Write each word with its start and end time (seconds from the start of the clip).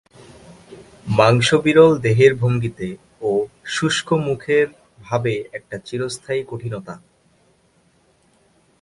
মাংসবিরল 1.17 1.93
দেহের 1.99 2.33
ভঙ্গিতে 2.35 2.87
ও 3.21 3.31
শুষ্ক 3.65 4.07
মুখের 4.25 4.67
ভাবে 4.99 5.33
একটা 5.53 5.77
চিরস্থায়ী 5.85 6.41
কঠিনতা। 6.47 6.93